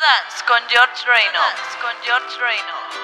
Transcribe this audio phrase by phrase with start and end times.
[0.00, 1.76] Dance con George Reynolds.
[1.82, 2.94] Con George Reynolds.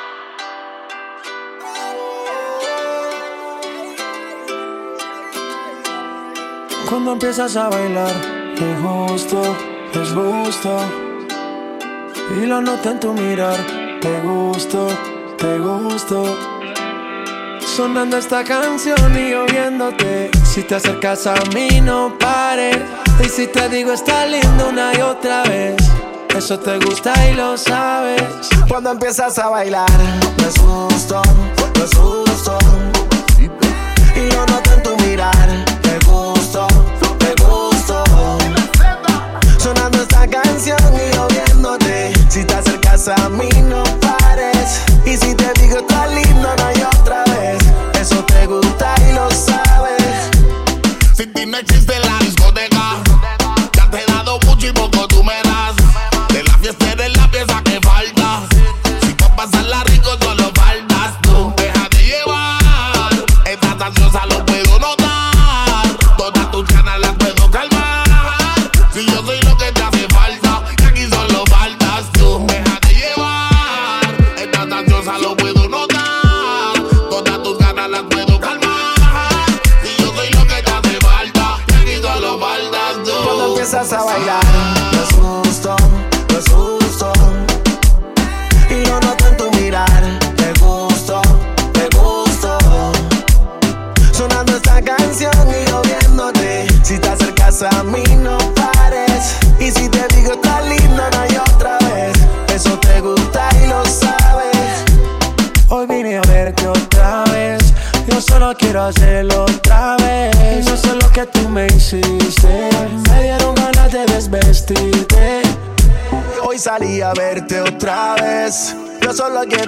[6.89, 8.15] Cuando empiezas a bailar,
[8.57, 9.43] es gusto,
[9.93, 10.81] es gusto.
[12.41, 13.59] Y la nota en tu mirar,
[14.01, 14.89] te gusto,
[15.37, 16.25] te gusto.
[17.61, 20.31] Sonando esta canción y oyéndote.
[20.47, 22.79] Si te acercas a mí, no pares.
[23.23, 25.86] Y si te digo, está lindo una y otra vez.
[26.37, 28.23] Eso te gusta y lo sabes.
[28.69, 29.89] Cuando empiezas a bailar,
[30.39, 31.23] me es me
[31.79, 32.59] no es justo.
[34.15, 34.66] Y yo no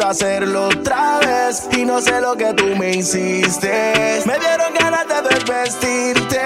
[0.08, 1.68] hacerlo otra vez.
[1.76, 4.22] Y no sé lo que tú me hiciste.
[4.24, 6.40] Me dieron ganas de desvestirte.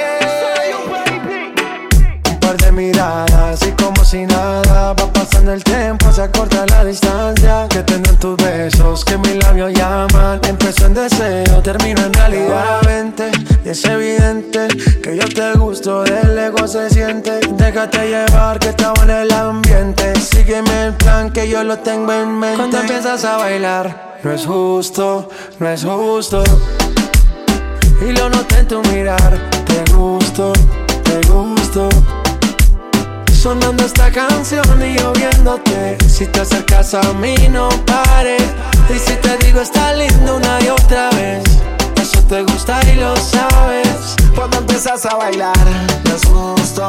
[2.28, 6.84] Un par de miradas y como si nada va pasando el tiempo, se acorta la
[6.84, 10.40] distancia que tengo tus besos, que mis labios llaman.
[10.48, 12.80] Empezó en deseo, termino en realidad.
[12.84, 13.30] Vente,
[13.64, 14.68] y es evidente
[15.02, 17.40] que yo te gusto, del ego se siente.
[17.56, 20.14] Déjate llevar que estaba en el ambiente.
[20.20, 22.71] Sígueme el plan que yo lo tengo en mente
[23.02, 24.20] empiezas a bailar.
[24.22, 26.44] No es justo, no es justo.
[28.00, 29.40] Y lo noté en tu mirar.
[29.66, 30.52] Te gusto,
[31.02, 31.88] te gusto.
[33.32, 35.98] Sonando esta canción y yo viéndote.
[36.08, 38.44] Si te acercas a mí, no pares.
[38.88, 41.42] Y si te digo, está lindo una y otra vez.
[42.00, 44.14] Eso te gusta y lo sabes.
[44.36, 45.66] Cuando empiezas a bailar,
[46.04, 46.88] no es justo,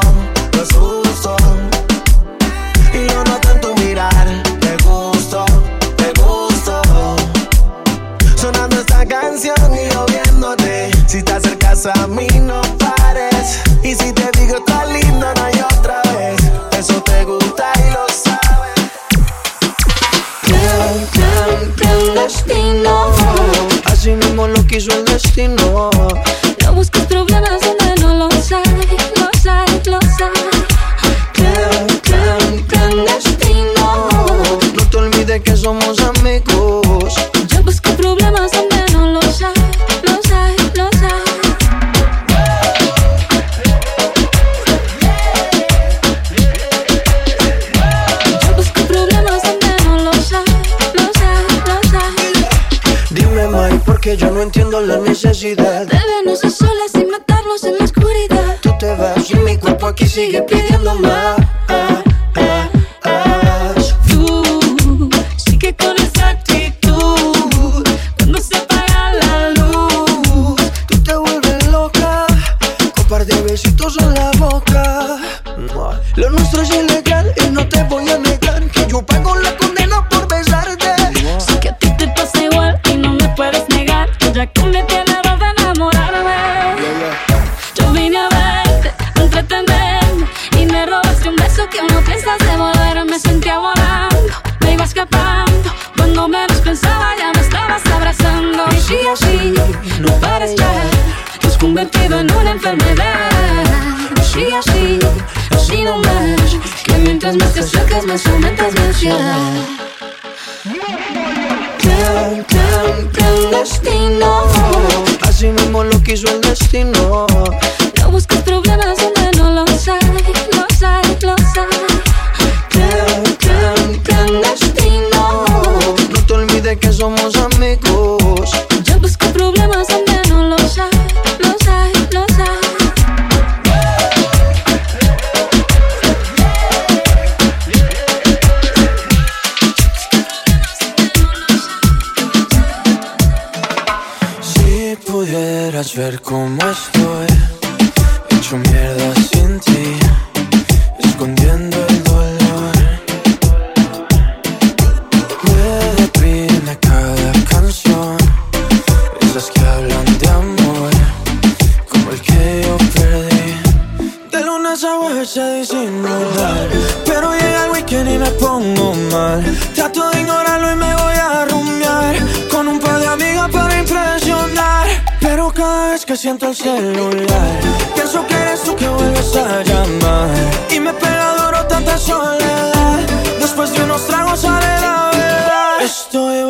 [0.55, 1.35] no es justo.
[2.93, 4.42] Y lo noté en tu mirar.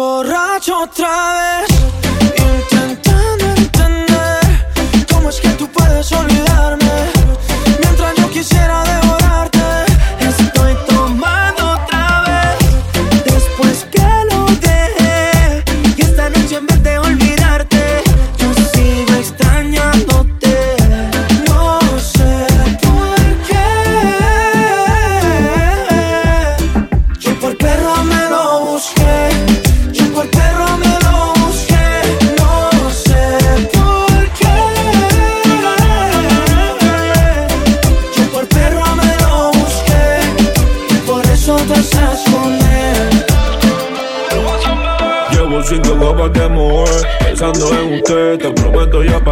[0.03, 1.72] Borracho otra vez.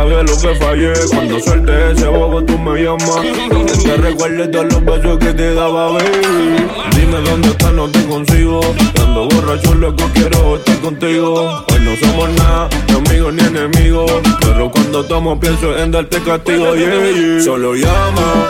[0.01, 0.93] Pagué lo que fallé.
[1.09, 3.21] Cuando suelte ese bobo, tú me llamas.
[3.21, 6.67] Que te recuerdes de los besos que te daba, baby.
[6.95, 8.61] Dime dónde estás, no te consigo.
[9.01, 11.63] Ando borracho, loco, quiero estar contigo.
[11.71, 14.11] Hoy no somos nada, ni amigos ni enemigos.
[14.41, 17.41] Pero cuando tomo, pienso en darte castigo, yeah, yeah.
[17.41, 18.49] Solo llama.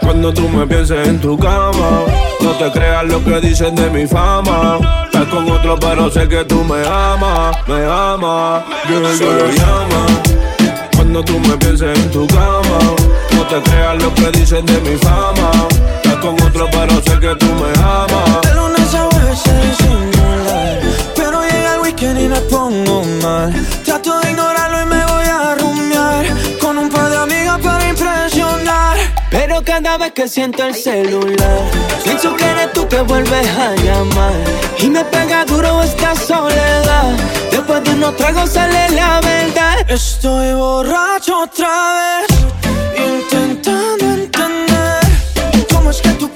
[0.00, 2.02] Cuando tú me pienses en tu cama,
[2.40, 4.78] no te creas lo que dicen de mi fama.
[5.06, 8.64] Estás con otro, pero sé que tú me amas, me amas.
[8.88, 10.53] Yo solo llama.
[11.14, 12.78] Cuando tú me pienses en tu cama,
[13.36, 15.68] no te creas lo que dicen de mi fama.
[16.02, 18.42] Estás con otro, pero sé que tú me amas.
[18.42, 20.80] De lunes a se disimular
[21.14, 23.54] Pero llega el weekend y me pongo mal
[29.34, 31.58] Pero cada vez que siento el celular
[32.04, 34.32] Pienso que eres tú que vuelves a llamar.
[34.78, 37.10] Y me pega duro esta soledad.
[37.50, 39.90] Después de unos tragos sale la verdad.
[39.90, 42.38] Estoy borracho otra vez
[42.96, 46.30] Intentando entender ¿Cómo es que tú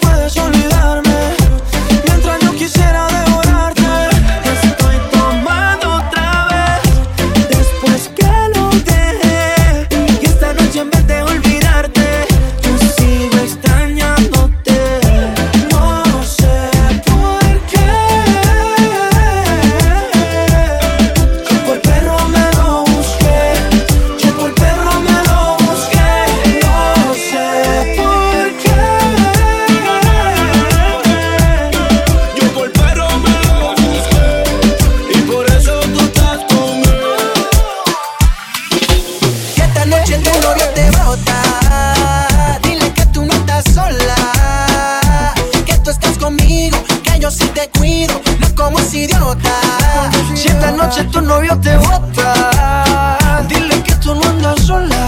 [51.29, 53.19] novio te bota,
[53.49, 55.05] dile que tú no andas sola.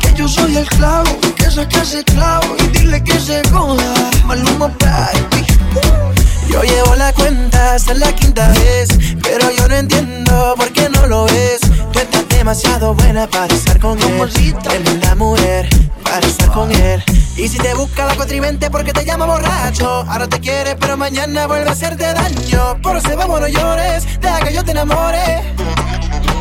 [0.00, 3.84] Que yo soy el clavo, que saca ese clavo y dile que se joda.
[4.24, 5.44] Maluma, baby.
[6.48, 8.88] Yo llevo la cuenta hasta la quinta vez,
[9.22, 11.60] pero yo no entiendo por qué no lo ves.
[11.92, 14.30] Tú estás demasiado buena para estar con él.
[14.62, 15.68] Tremenda mujer
[16.04, 17.02] para estar con él.
[17.40, 21.46] Y si te busca la cuatrimente porque te llama borracho, ahora te quiere, pero mañana
[21.46, 22.76] vuelve a hacerte daño.
[22.82, 25.42] Por eso vamos, no llores, deja que yo te enamore.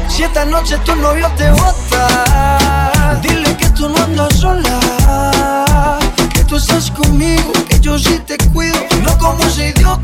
[0.09, 2.91] Si esta noche tu novio te bota,
[3.21, 5.99] dile que tú no andas sola.
[6.33, 10.03] Que tú estás conmigo, que yo sí te cuido, no como ese idiota.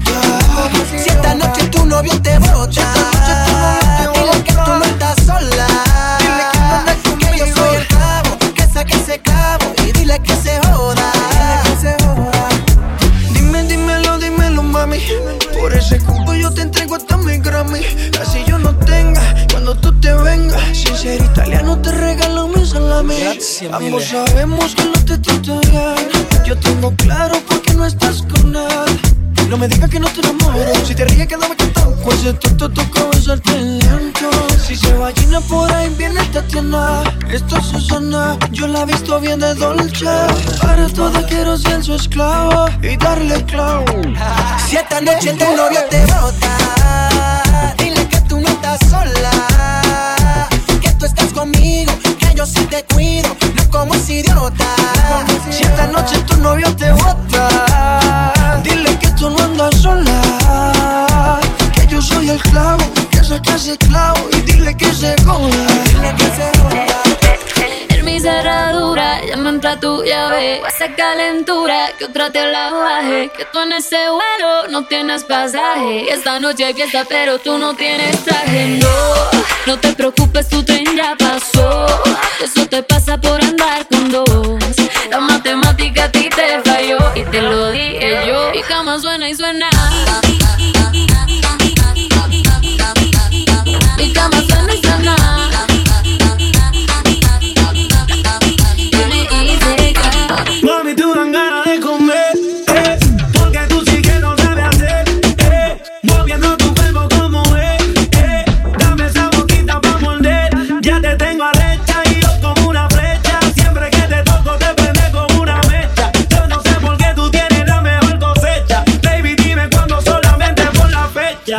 [0.87, 2.93] Si esta noche tu novio te bota,
[4.13, 5.67] dile que tú no estás sola.
[7.19, 9.64] Dile que yo soy el clavo, que saque ese clavo y
[10.05, 11.11] dile que se joda.
[13.33, 14.99] Dime, dímelo, dímelo, mami.
[15.59, 17.81] Por ese cupo yo te entrego hasta mi Grammy.
[18.21, 19.21] Así yo no tenga
[19.51, 20.61] cuando tú te vengas.
[20.73, 23.15] Sin ser italiano te regalo mi salami.
[23.71, 25.61] Ambos sabemos que no te trato.
[26.45, 29.24] Yo tengo claro por qué no estás con él.
[29.49, 30.73] No me digas que no te enamoro.
[30.85, 31.95] Si te ríes, quédame cantando.
[32.03, 34.29] Pues de tonto toco besarte lento.
[34.65, 37.03] Si se va Gina por ahí, viene Tatiana.
[37.29, 40.05] Esta es Susana, yo la he visto bien de dolce.
[40.61, 43.85] Para todo quiero ser su esclavo y darle clavo.
[44.67, 50.47] Si esta noche tu novio te bota, dile que tú no estás sola.
[50.81, 54.65] Que tú estás conmigo, que yo sí te cuido, no como ese idiota.
[55.51, 57.64] Si esta noche tu novio te bota,
[63.55, 65.47] y dile que se joda.
[65.85, 67.03] Dile que se joda.
[67.87, 70.61] En mi cerradura ya me otra tu llave.
[70.67, 73.31] Esa calentura que otra te la baje.
[73.37, 76.11] Que tú en ese vuelo no tienes pasaje.
[76.11, 78.77] Esta noche hay fiesta, pero tú no tienes traje.
[78.77, 78.89] No,
[79.67, 81.85] no te preocupes, tu tren ya pasó.
[82.43, 83.87] Eso te pasa por andar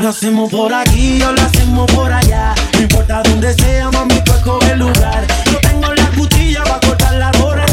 [0.07, 4.35] Lo hacemos por aquí o lo hacemos por allá, no importa dónde sea, mami, tú
[4.35, 7.67] escoge el lugar, yo tengo la cuchilla pa' cortar la borra,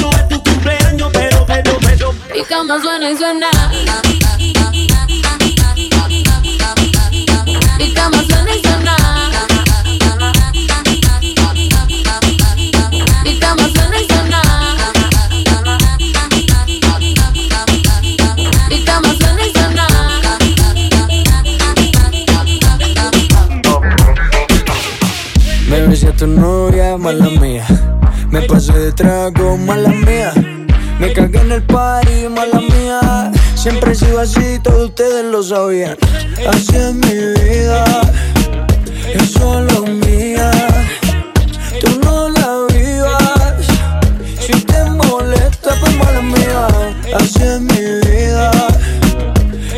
[0.00, 4.21] no es tu cumpleaños, pero, pero, pero, Mi cama suena y suena.
[25.72, 27.64] Me besé a tu novia, mala mía.
[28.30, 30.34] Me pasé de trago, mala mía.
[30.98, 33.32] Me cagué en el party, mala mía.
[33.54, 35.96] Siempre he sido así, todos ustedes lo sabían.
[36.46, 37.84] Así es mi vida,
[39.14, 40.50] es solo mía.
[41.80, 43.64] Tú no la vivas.
[44.40, 46.66] Si te molesta, pues mala mía.
[47.16, 48.50] Así es mi vida,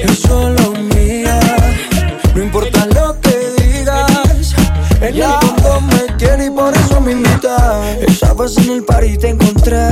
[0.03, 1.39] es solo mía.
[2.35, 4.55] No importa lo que digas,
[5.01, 5.23] en el
[7.13, 7.97] invita.
[8.01, 9.89] Estabas en el party y te encontré.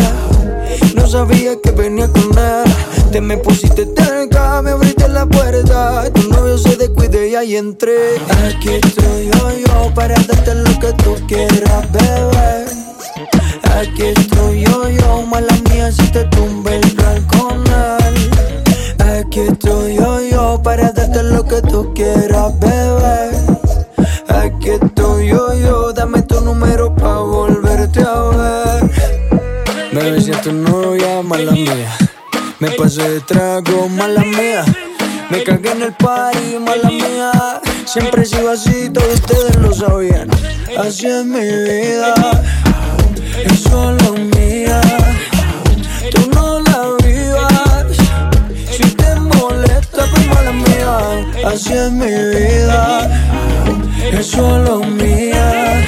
[0.94, 2.64] No sabía que venía con él.
[3.10, 6.10] Te me pusiste cerca, me abriste la puerta.
[6.12, 8.16] Tu novio se descuide y ahí entré.
[8.46, 12.64] Aquí estoy yo, yo, para darte lo que tú quieras, bebé.
[13.78, 18.30] Aquí estoy yo, yo, mala mía, si te tumbe el plan con él.
[19.20, 23.30] Aquí estoy yo, yo, para darte lo que tú quieras, bebé.
[24.28, 24.91] Aquí estoy
[30.32, 31.96] a tu novia, mala mía.
[32.58, 34.64] Me pasé de trago, mala mía.
[35.30, 37.32] Me cagué en el party, mala mía.
[37.84, 40.28] Siempre he sido así, todos ustedes lo sabían.
[40.78, 42.14] Así es mi vida,
[43.44, 44.80] es solo mía.
[46.12, 47.96] Tú no la vivas.
[48.70, 51.52] Si te molesta, pues mala mía.
[51.52, 53.10] Así es mi vida,
[54.12, 55.84] es solo mía.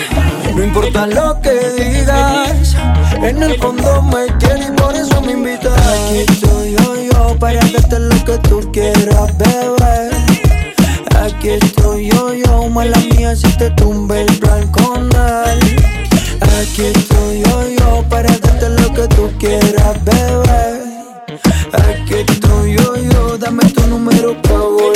[0.54, 2.63] No importa lo que digas,
[3.24, 5.72] en el fondo me quieres y por eso me invitas.
[5.78, 10.10] Aquí estoy yo, yo, para darte lo que tú quieras, bebé.
[11.16, 15.60] Aquí estoy yo, yo, mala mía, si te tumbe el plan con él.
[16.40, 20.82] Aquí estoy yo, yo, para darte lo que tú quieras, bebé.
[21.72, 24.93] Aquí estoy yo, yo, dame tu número pa'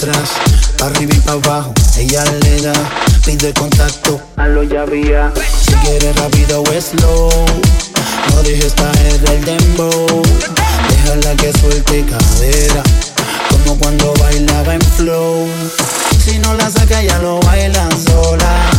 [0.00, 2.72] Pa' arriba y pa' abajo, ella le da.
[3.22, 5.30] Pide contacto, Hazlo ya vía.
[5.60, 7.28] si quieres rápido o slow.
[8.30, 10.22] No dejes caer el dembow.
[10.88, 12.82] Déjala que suelte cadera.
[13.50, 15.46] Como cuando bailaba en flow.
[16.24, 18.70] Si no la saca, ya lo baila sola.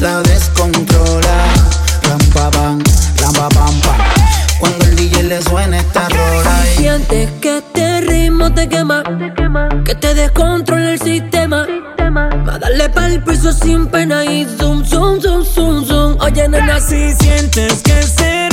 [0.00, 1.46] La descontrola.
[2.04, 2.80] Ram pa pam,
[3.18, 4.21] ram pa pam pam.
[4.62, 6.64] Cuando el DJ le suena esta rola.
[6.64, 9.02] y- Sientes que este ritmo te quema,
[9.84, 11.66] que te descontrola el sistema.
[12.48, 16.16] Va a darle pa'l piso sin pena y zoom, zoom, zoom, zoom, zoom.
[16.20, 18.48] Oye, nena, si sientes que ese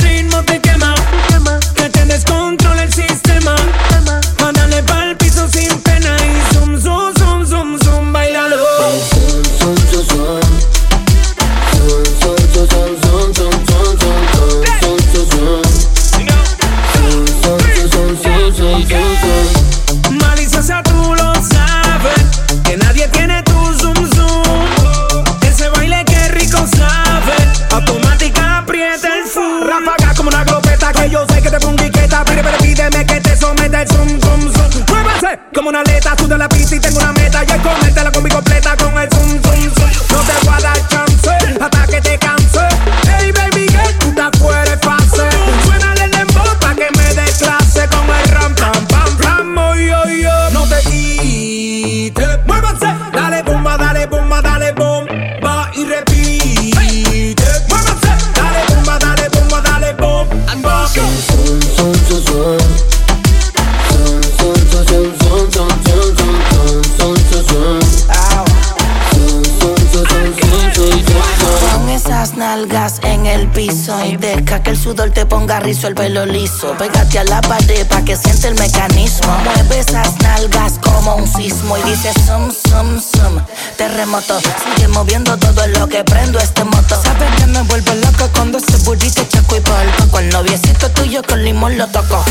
[76.60, 76.76] liso.
[76.76, 79.32] Pégate a la pared pa' que siente el mecanismo.
[79.44, 83.42] Mueve esas nalgas como un sismo y dice sum, sum, sum.
[83.76, 87.00] Terremoto, sigue moviendo todo lo que prendo este moto.
[87.02, 90.10] Sabes que me vuelvo loco cuando ese burrito chaco y polvo.
[90.10, 92.24] Con el noviecito tuyo con limón lo toco.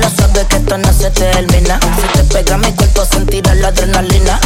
[0.00, 1.78] lo sabes que esto no se termina.
[1.80, 4.40] Si te pega mi cuerpo sentirás la adrenalina.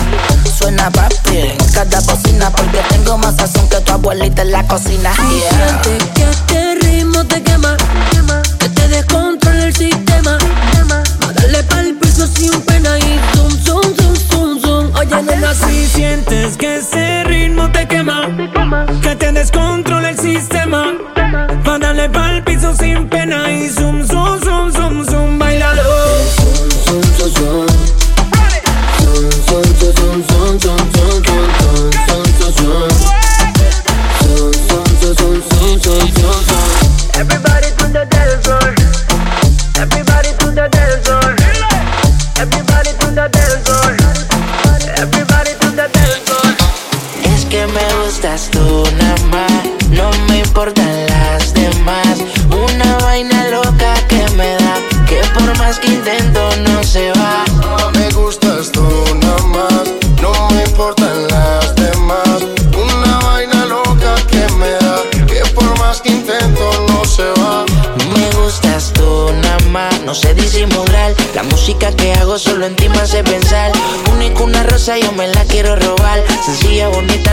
[0.58, 5.12] Suena papi en cada bocina porque tengo más sazón que tu abuelita en la cocina.
[5.30, 5.80] Y Yeah.
[5.82, 7.76] sientes que este ritmo te quema,
[8.88, 10.38] que descontrola el sistema.
[11.26, 14.94] A darle pa'l piso sin pena y zoom, zoom, zoom, zoom, zoom.
[14.96, 18.28] Oye, nena, Si sientes que ese ritmo te quema,
[19.02, 19.87] que te descontrola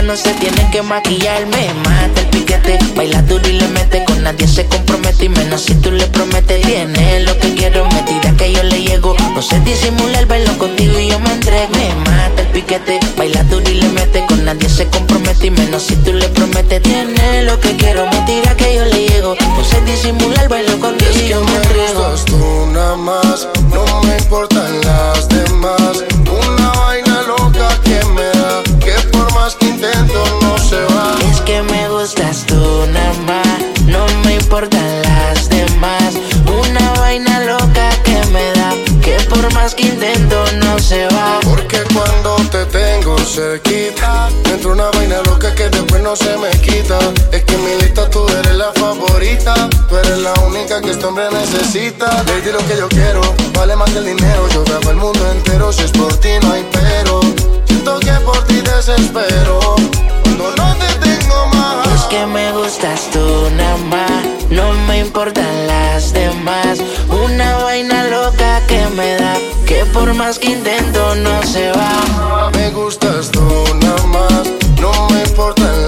[0.06, 1.46] no se tiene que maquillar.
[1.46, 4.04] Me mata el piquete, baila duro y le mete.
[4.04, 6.64] Con nadie se compromete y menos si tú le prometes.
[6.64, 9.16] Tiene lo que quiero, me tira que yo le llego.
[9.34, 11.70] No sé disimular, bailo contigo y yo me entrego.
[11.72, 14.24] Me mata el piquete, baila duro y le mete.
[14.26, 16.82] Con nadie se compromete y menos si tú le prometes.
[16.82, 19.34] Tiene lo que quiero, me tira que yo le llego.
[19.56, 22.10] No sé disimular, bailo contigo y yo me entrego.
[22.10, 23.48] gustas tú nada más,
[46.06, 46.98] no se me quita.
[47.32, 49.54] Es que en mi lista tú eres la favorita,
[49.88, 52.06] tú eres la única que este hombre necesita.
[52.28, 53.20] Lady, lo que yo quiero,
[53.54, 54.48] vale más que el dinero.
[54.54, 57.20] Yo viajo el mundo entero, si es por ti no hay pero.
[57.64, 59.58] Siento que por ti desespero,
[60.22, 61.88] cuando no te tengo más.
[61.96, 66.78] Es que me gustas tú nada más, no me importan las demás.
[67.10, 69.34] Una vaina loca que me da,
[69.66, 72.50] que por más que intento no se va.
[72.54, 73.42] Me gustas tú
[73.80, 74.42] nada más,
[74.80, 75.85] no me importan las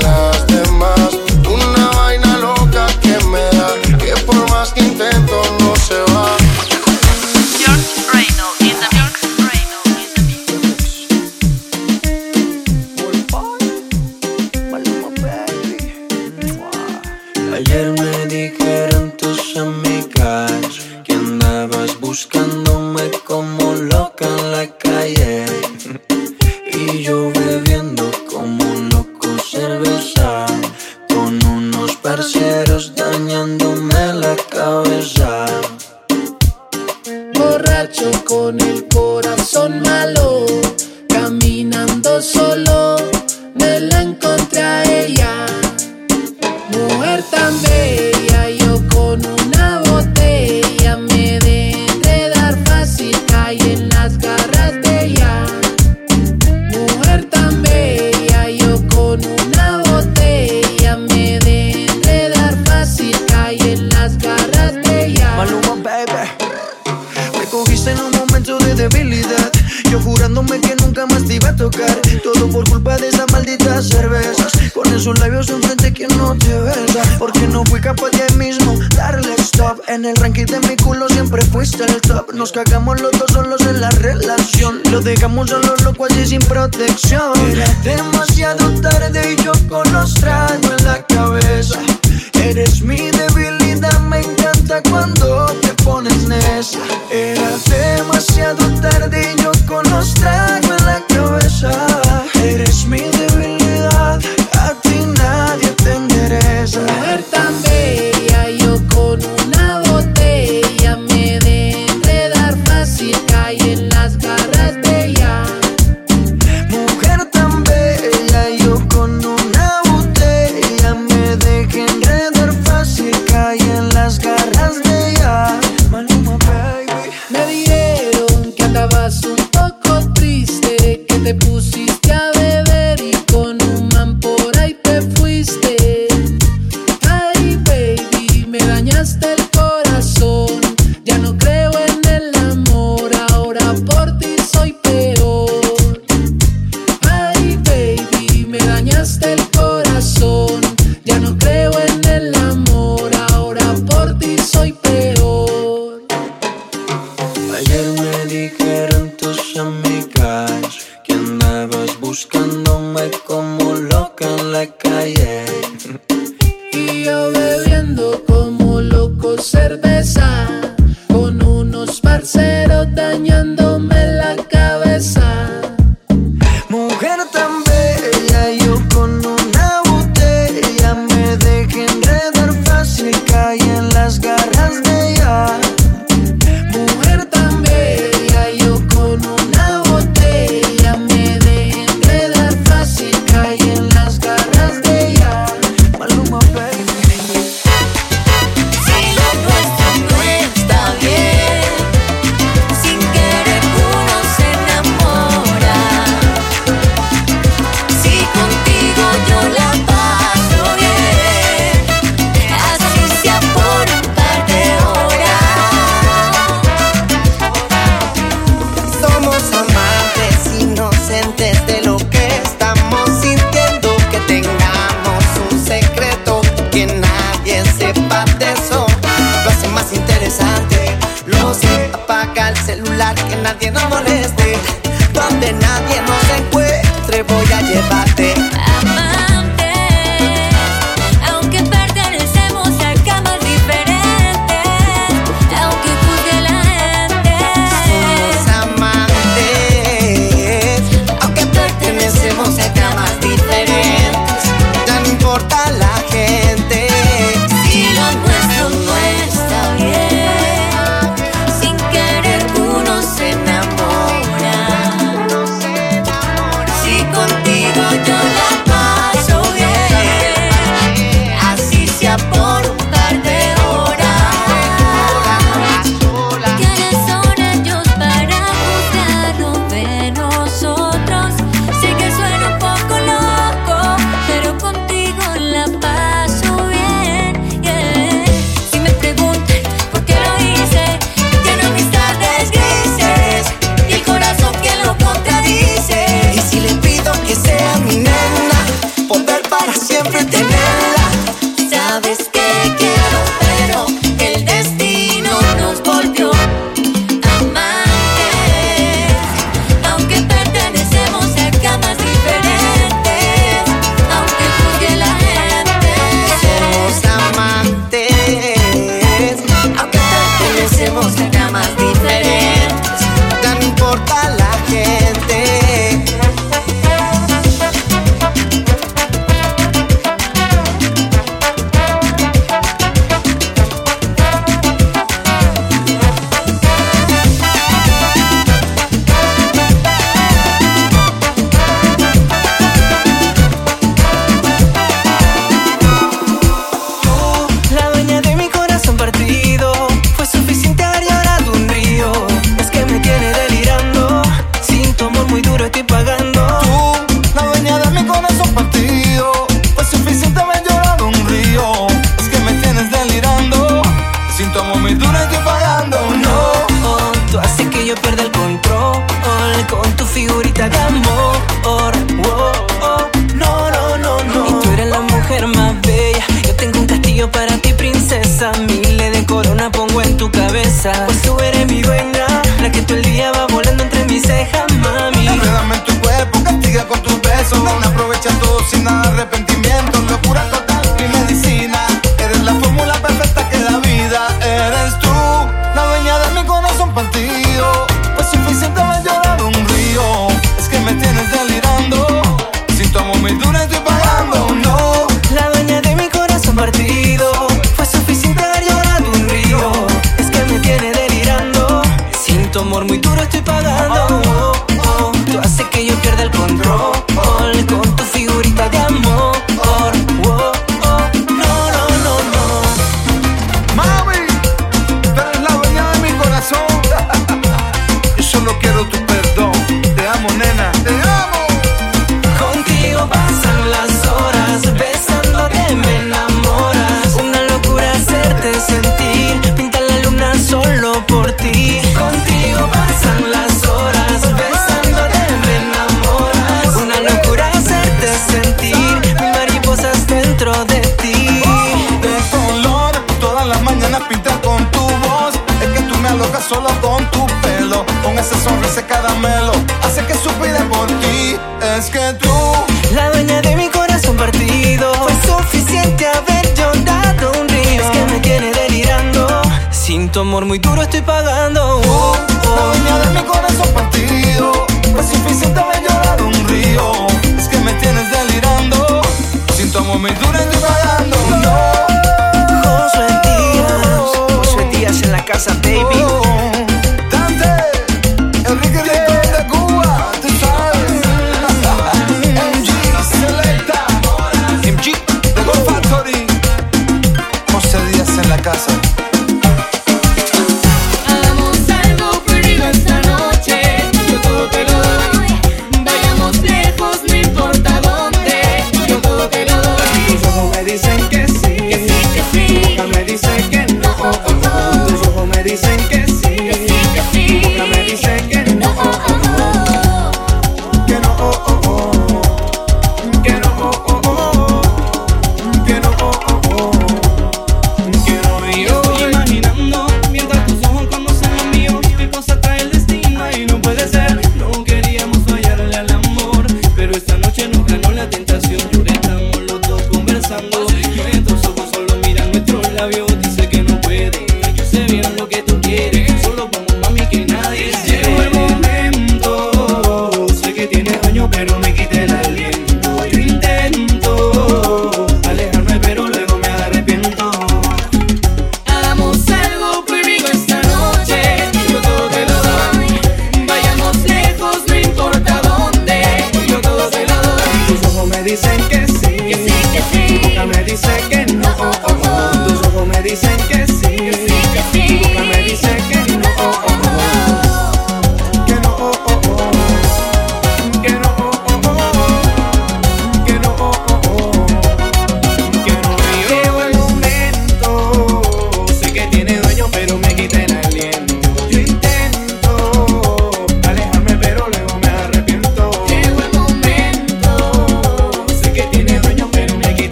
[113.49, 113.88] fácil,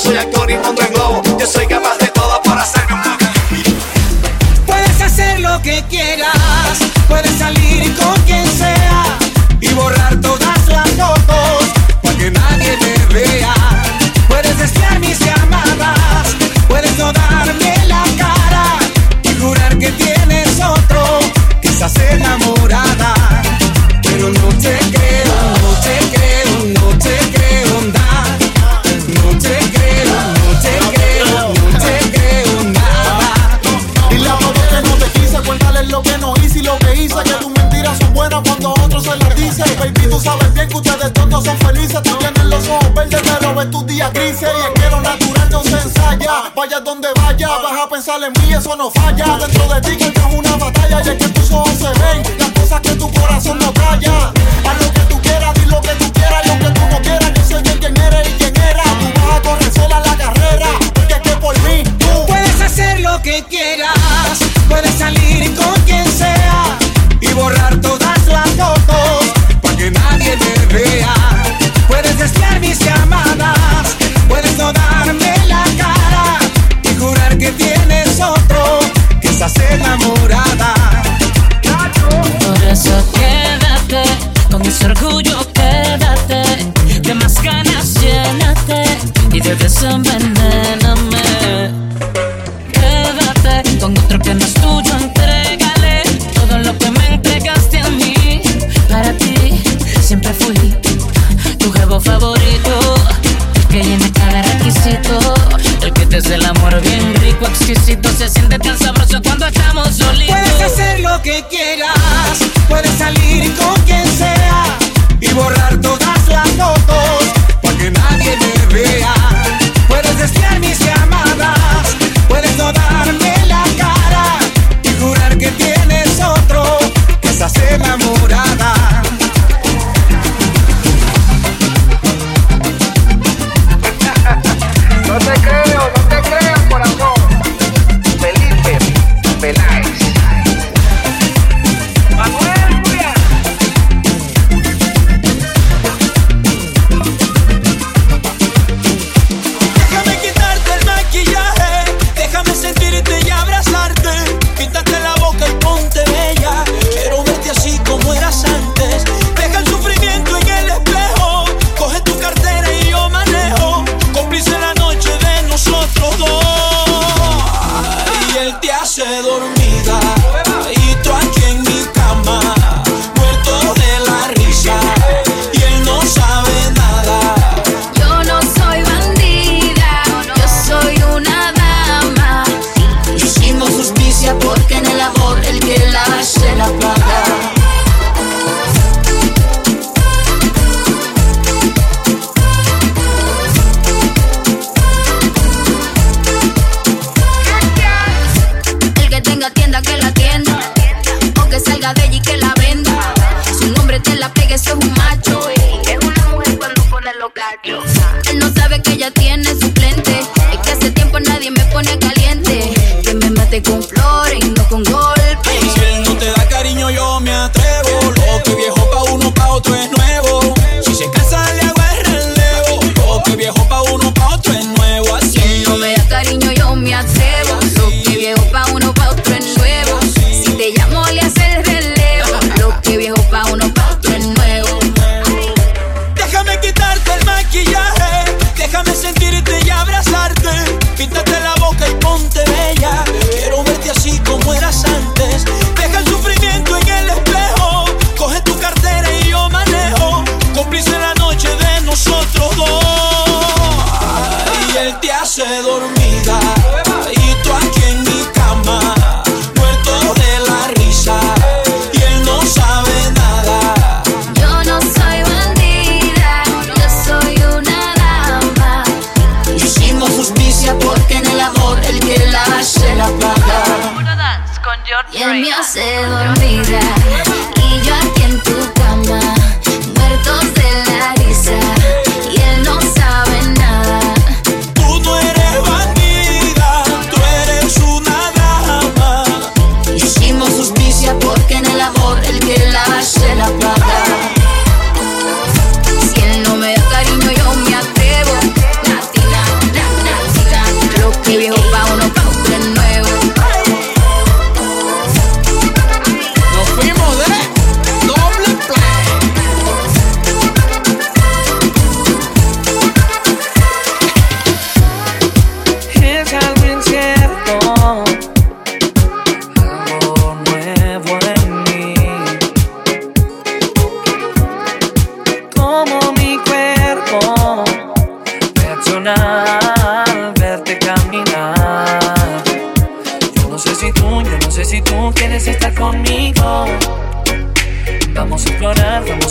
[0.00, 0.39] soy actor
[48.76, 49.38] no falla.
[49.38, 50.09] Dentro de ti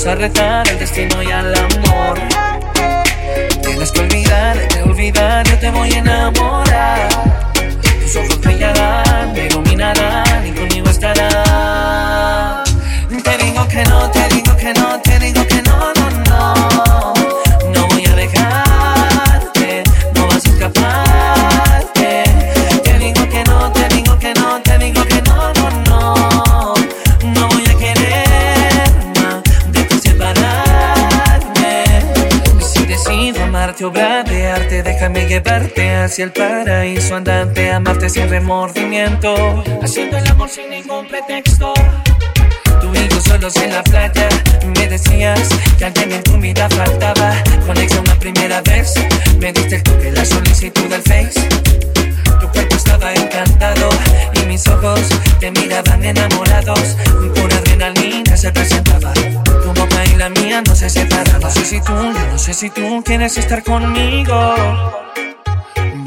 [0.10, 1.69] a retar al destino y al amor.
[36.10, 41.72] Hacia el paraíso andante, amarte sin remordimiento, haciendo el amor sin ningún pretexto.
[42.82, 44.28] Tú y yo solos en la playa
[44.76, 47.36] Me decías que alguien en tu vida faltaba.
[47.68, 48.95] Conexión la primera vez
[49.38, 51.47] Me diste el toque, la solicitud del face.
[52.41, 53.89] Tu cuerpo estaba encantado
[54.34, 55.01] Y mis ojos
[55.39, 56.97] te miraban enamorados.
[57.36, 59.14] Pura adrenalina se presentaba.
[59.14, 61.41] Tu boca y la mía no se separaban.
[61.41, 64.55] No sé si tú, yo no sé si tú quieres estar conmigo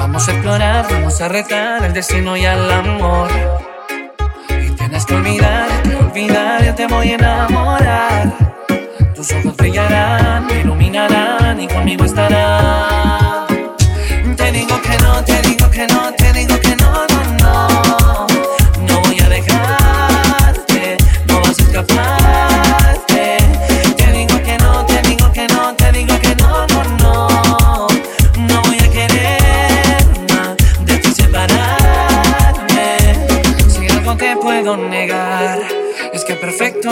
[0.03, 3.31] Vamos a explorar, vamos a retar el destino y al amor
[4.77, 8.35] Tienes que olvidar, que olvidar, yo te voy a enamorar.
[9.15, 13.22] Tus ojos brillarán, me iluminarán y conmigo estarán.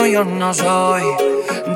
[0.01, 1.03] Perfecto yo no soy.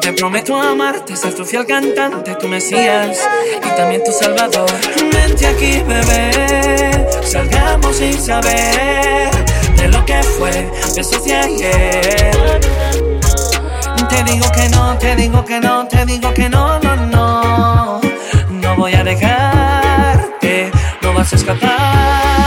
[0.02, 3.18] Te prometo amarte, ser tu fiel cantante, tu mesías
[3.58, 4.70] y también tu salvador.
[5.14, 9.30] Vente aquí, bebé, salgamos sin saber
[9.78, 12.32] de lo que fue besos de ayer.
[14.10, 18.02] Te digo que no, te digo que no, te digo que no, no, no.
[18.50, 20.72] No voy a dejarte,
[21.02, 22.45] no vas a escaparte.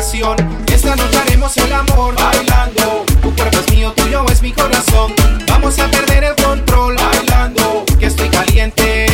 [0.00, 0.36] Pasión.
[0.72, 3.04] Esta noche haremos el amor bailando.
[3.20, 5.12] Tu cuerpo es mío, tuyo es mi corazón.
[5.46, 7.84] Vamos a perder el control bailando.
[7.98, 9.06] Que estoy caliente.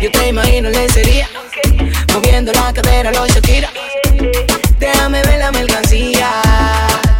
[0.00, 1.28] Yo te imagino en lencería,
[2.14, 3.68] moviendo la cadera, lo Shakira.
[4.78, 6.30] Déjame ver la mercancía.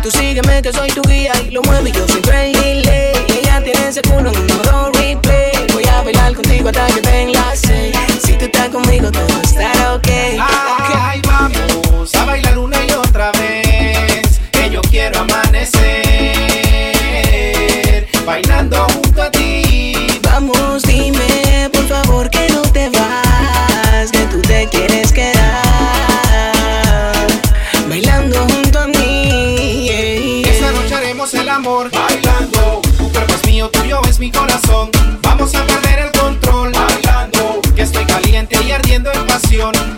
[0.02, 3.12] Tú sígueme que soy tu guía y lo muevo y yo soy increíble.
[3.28, 5.66] Y ella tiene ese culo en un modo replay.
[5.74, 7.94] Voy a bailar contigo hasta que den las seis.
[8.24, 10.08] Si tú estás conmigo todo estará ok.
[10.08, 10.65] Ay,
[39.62, 39.95] ardiendo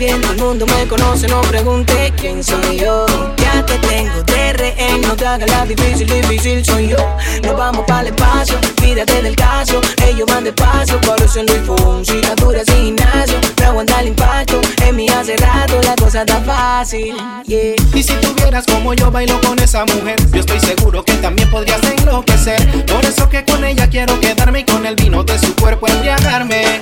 [0.00, 3.04] Todo el mundo me conoce, no pregunte quién soy yo.
[3.36, 6.96] Ya te tengo de rehén, no te hagas la difícil, difícil soy yo.
[7.42, 9.78] Nos vamos para el espacio, pídate del caso.
[10.06, 12.18] Ellos van despacio, por eso Luis Fonsi.
[12.22, 14.62] La sin gimnasio, me aguanta el impacto.
[14.86, 17.14] En mí hace rato la cosa está fácil.
[17.46, 21.80] Y si tuvieras como yo bailo con esa mujer, yo estoy seguro que también podrías
[21.82, 22.86] enloquecer.
[22.86, 26.80] Por eso que con ella quiero quedarme y con el vino de su cuerpo embriagarme.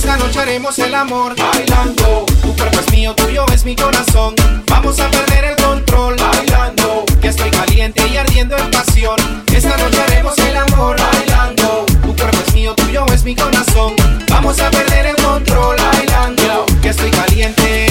[0.00, 2.24] Esta noche haremos el amor bailando.
[2.40, 4.34] Tu cuerpo es mío, tuyo es mi corazón.
[4.66, 7.04] Vamos a perder el control bailando.
[7.20, 9.16] Que estoy caliente y ardiendo en pasión.
[9.54, 11.84] Esta noche haremos el amor bailando.
[12.00, 13.94] Tu cuerpo es mío, tuyo es mi corazón.
[14.30, 16.64] Vamos a perder el control bailando.
[16.80, 17.86] Que estoy caliente.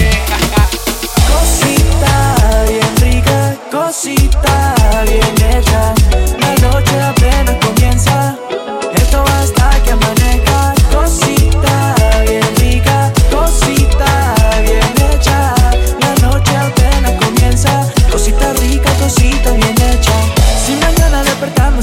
[1.32, 5.94] Cosita bien rica, cosita bien hecha.
[6.40, 8.36] La noche apenas comienza.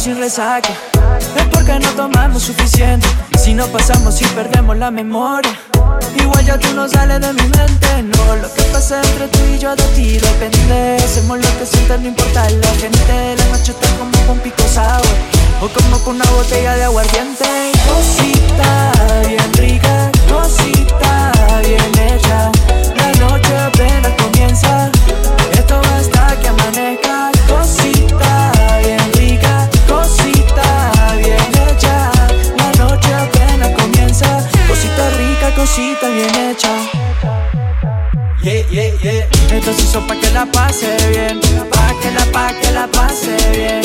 [0.07, 0.73] sin resaca.
[1.37, 3.09] Es porque no tomamos suficiente.
[3.35, 5.51] Y si no pasamos y perdemos la memoria
[6.15, 7.89] Igual ya tú no sales de mi mente.
[8.15, 10.97] No, lo que pasa entre tú y yo de ti depende.
[11.05, 13.35] Hacemos lo que sienten, no importa la gente.
[13.37, 15.17] La noche está como con pico sour
[15.61, 17.73] O como con una botella de aguardiente.
[17.89, 18.93] Cosita
[19.27, 21.33] bien rica Cosita
[21.65, 22.53] bien hecha.
[22.95, 24.89] La noche apenas comienza.
[25.53, 27.06] Esto basta que amanezca.
[35.75, 36.69] bien hecha.
[38.43, 41.41] Esto se hizo pa' que la pase bien.
[41.71, 43.83] Pa' que la, pa' que la pase bien.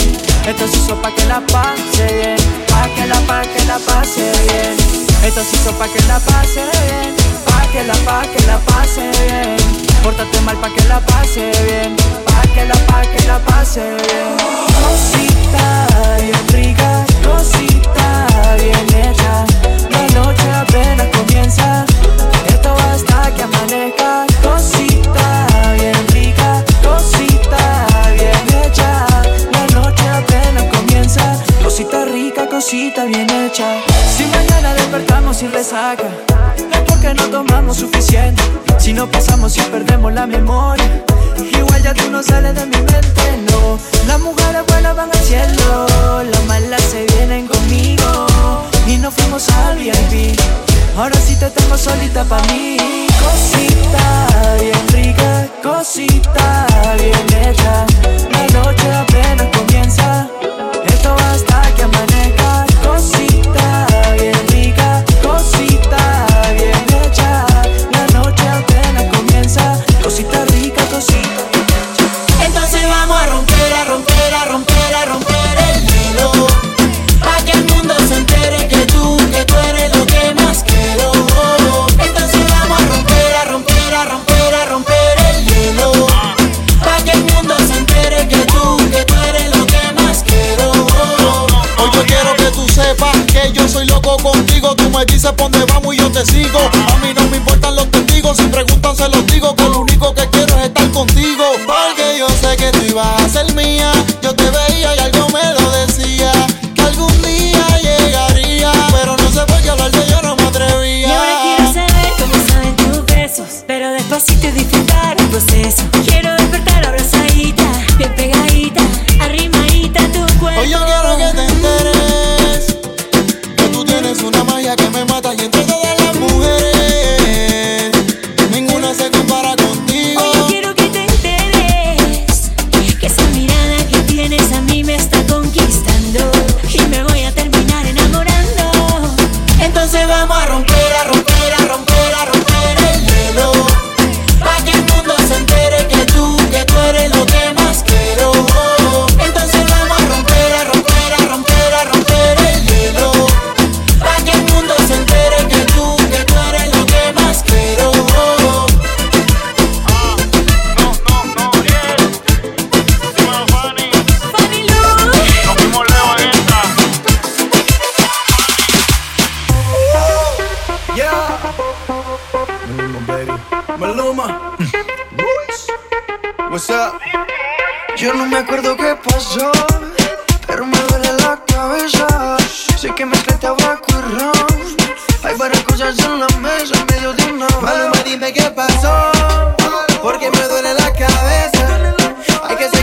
[0.47, 2.37] Esto se hizo pa' que la pase bien.
[2.67, 4.77] Pa' que la, pa' que la pase bien.
[5.25, 7.15] Esto se hizo pa' que la pase bien.
[7.45, 9.57] Pa' que la, pa' que la pase bien.
[10.03, 11.95] Pórtate mal pa' que la pase bien.
[12.25, 15.20] Pa' que la, pa' que la pase bien.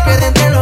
[0.08, 0.57] que de entre los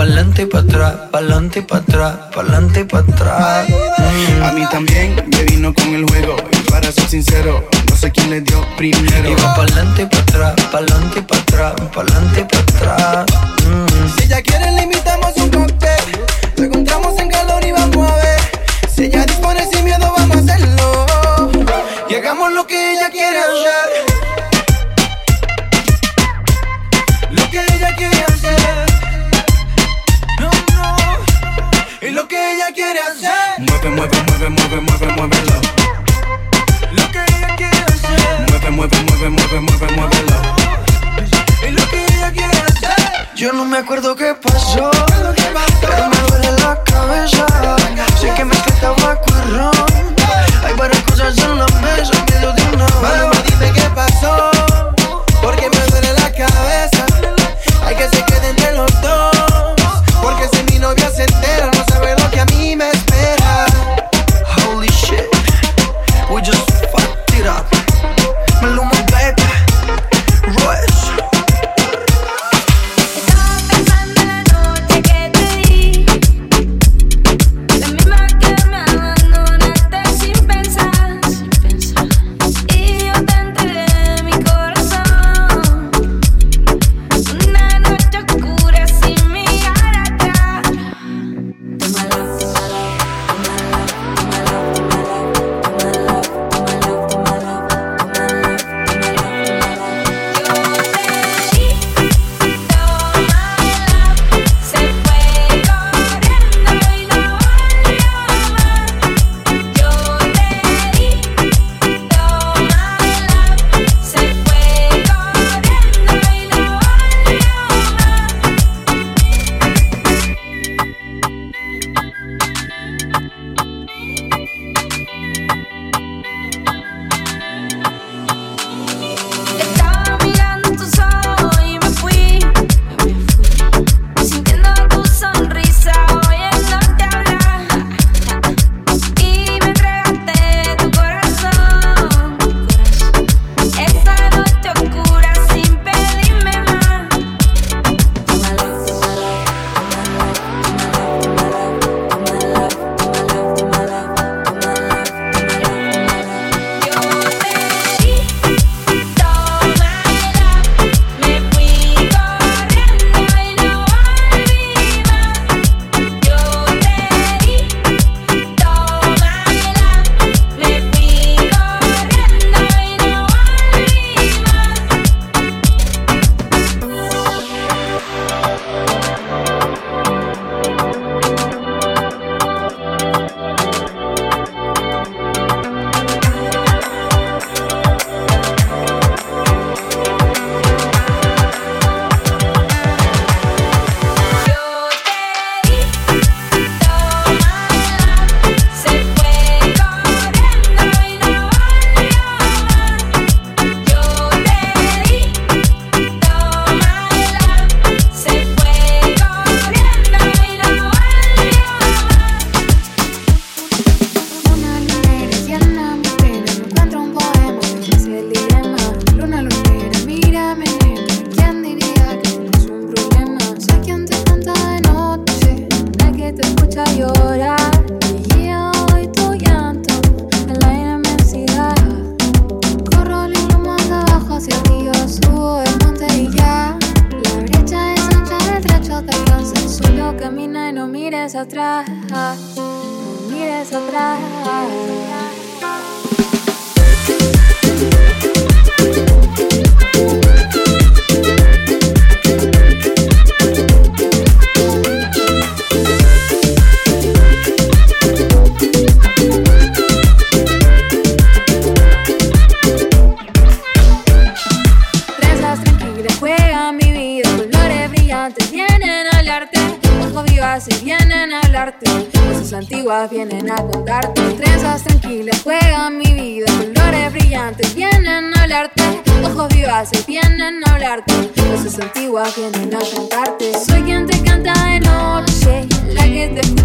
[0.00, 3.68] pa'lante y pa' atrás, pa'lante y pa' atrás, pa'lante y pa' atrás.
[4.42, 8.30] A mí también me vino con el juego, y para ser sincero, no sé quién
[8.30, 9.09] le dio primero.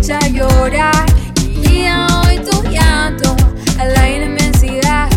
[0.06, 1.06] escucha llorar
[1.44, 3.36] y hoy tu llanto
[3.80, 5.10] a la inmensidad.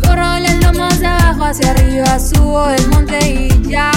[0.00, 3.90] Corro las lomas abajo hacia arriba, subo el monte y ya.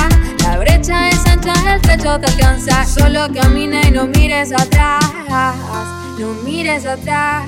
[0.44, 2.84] La brecha es ancha, el techo te alcanza.
[2.86, 5.06] Solo camina y no mires atrás,
[6.18, 7.44] no mires atrás.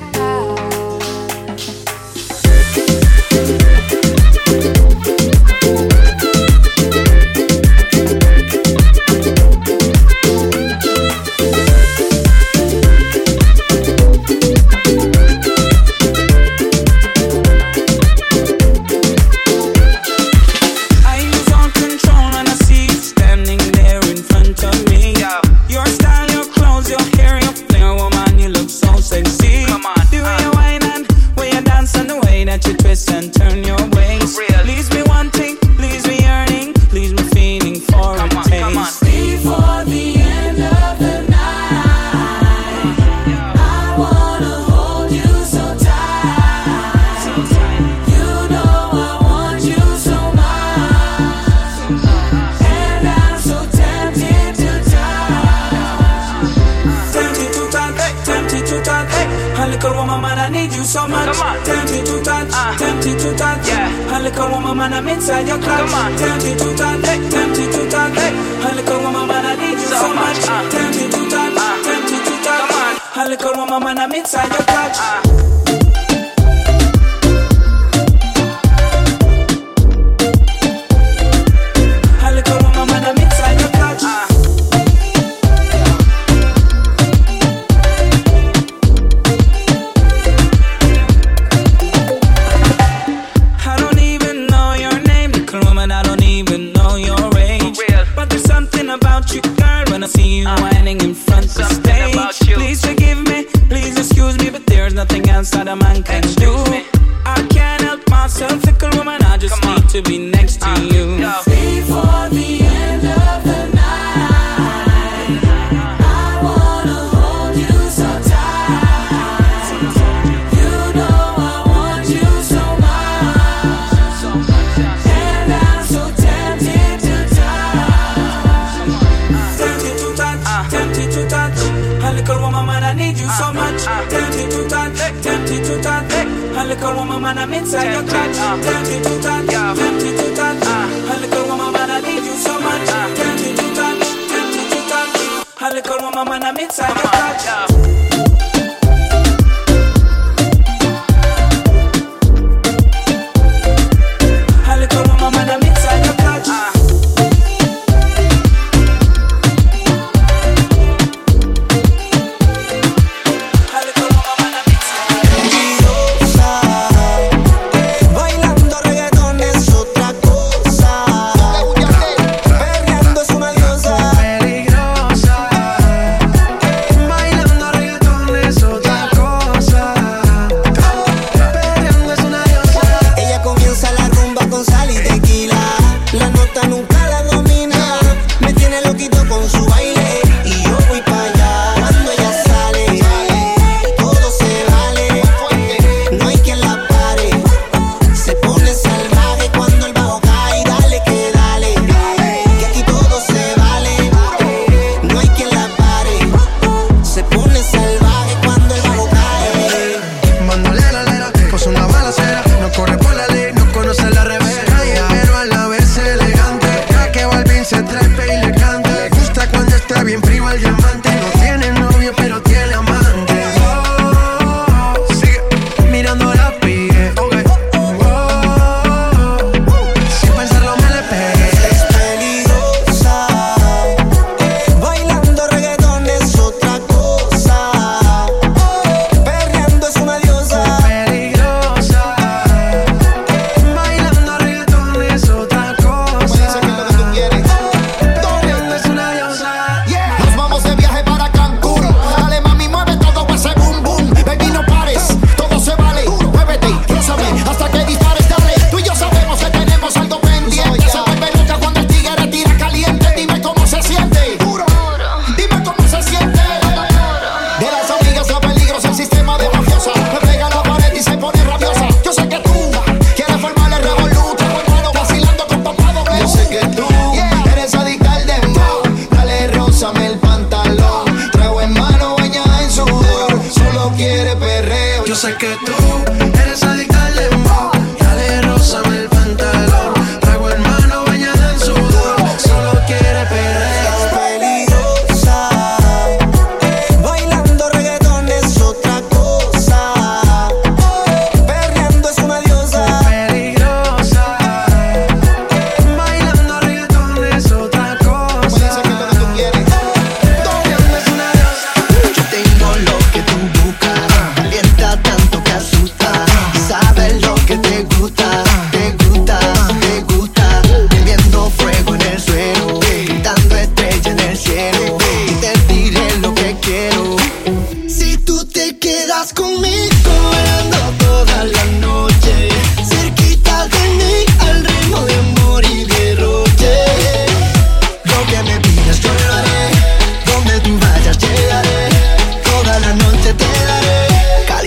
[64.98, 66.18] I'm inside your clutch.
[66.18, 68.18] Tempted to touch, tempted to touch.
[68.18, 70.36] Honey, little woman, mama, I need you so, so much.
[70.36, 70.48] much.
[70.48, 70.70] Uh.
[70.70, 71.82] Tempted to touch, uh.
[71.86, 73.16] tempted to touch.
[73.16, 74.98] A little mama, I'm inside your clutch.
[74.98, 75.27] Uh.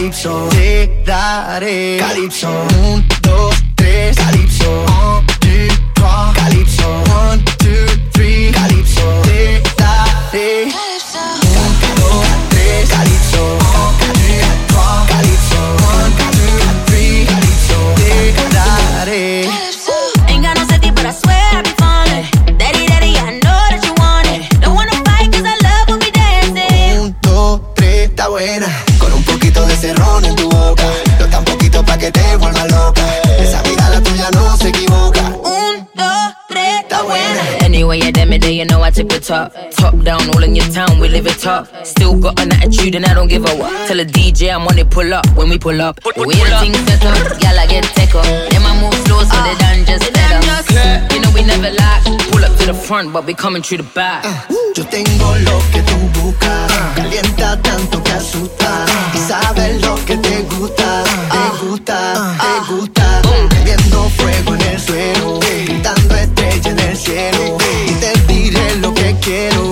[0.01, 2.49] Calypso, te daré Calipso
[2.81, 4.90] un, dos, tres, Calypso.
[39.31, 39.53] top.
[39.71, 41.63] Top down, all in your town, we live it top.
[41.85, 43.71] Still got an attitude and I don't give a what.
[43.87, 45.99] Tell the DJ I'm on it, pull up when we pull up.
[46.17, 46.35] we're the
[46.87, 48.25] set up, y'all I get tech up.
[48.51, 50.41] Then I move slow so they done just better.
[51.13, 52.01] You know we never lie.
[52.31, 54.25] Pull up to the front, but we coming through the back.
[54.25, 54.31] Uh,
[54.75, 58.85] yo tengo lo que tú buscas, calienta tanto que asusta.
[59.15, 63.21] Y sabes lo que te gusta, te uh, gusta, uh, te gusta.
[63.49, 64.70] Prendiendo fuego en el
[69.21, 69.70] quiero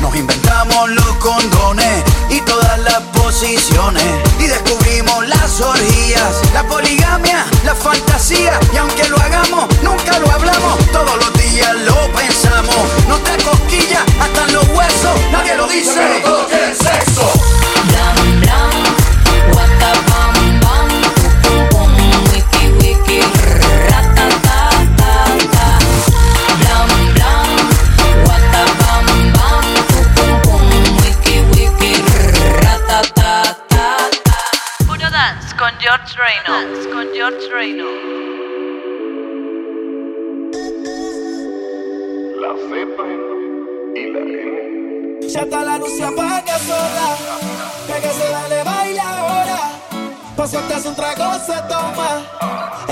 [0.00, 4.02] Nos inventamos los condones y todas las posiciones.
[4.38, 8.58] Y descubrimos las orgías, la poligamia, la fantasía.
[8.72, 9.19] Y aunque lo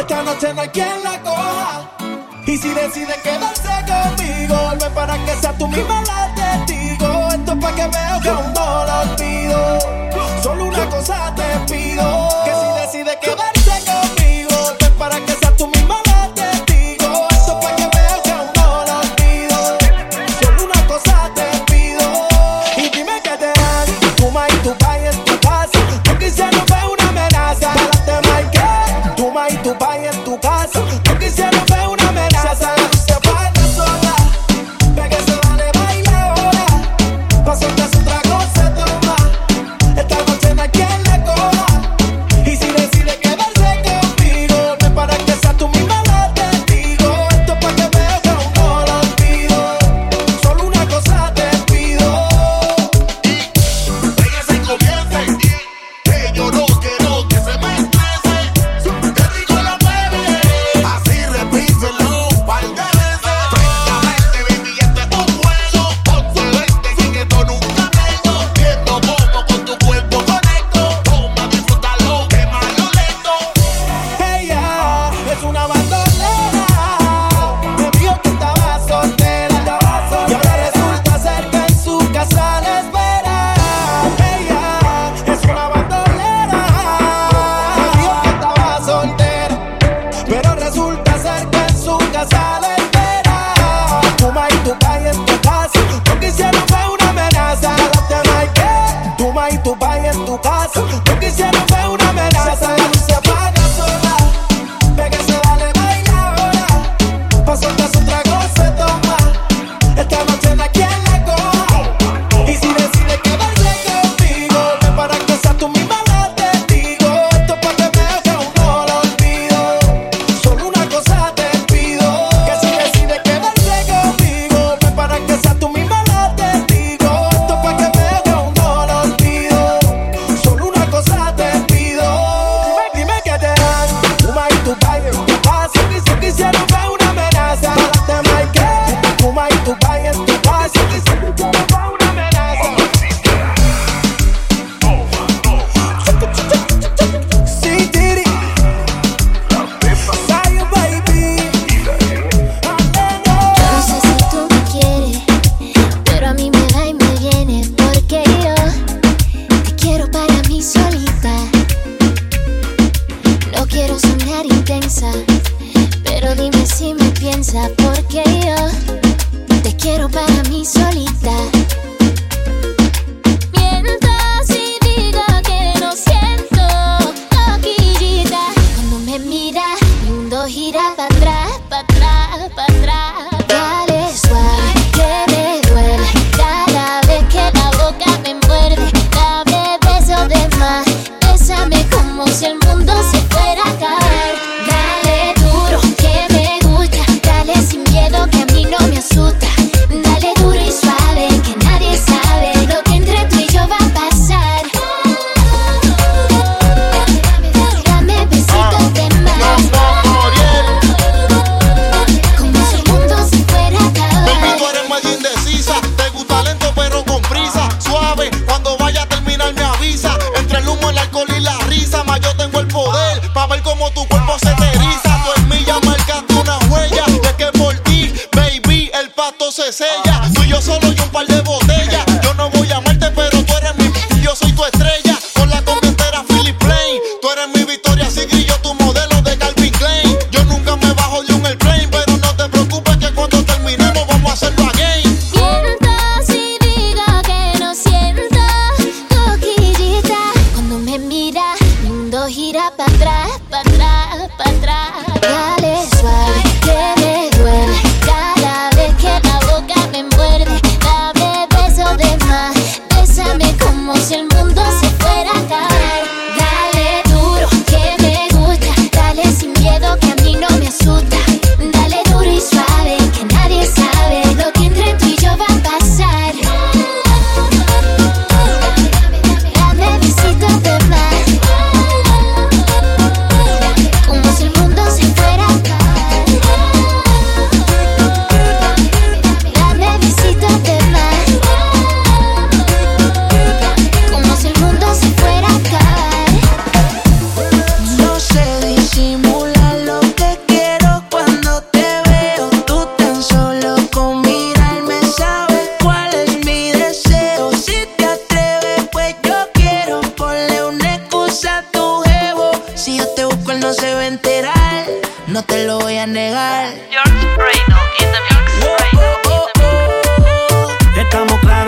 [0.09, 1.91] Esta noche no hay quien la coja.
[2.47, 7.29] Y si decide quedarse conmigo, ven para que sea tú misma la testigo.
[7.29, 9.79] Esto es para que veo que aún no lo olvido.
[10.43, 12.48] Solo una cosa te pido.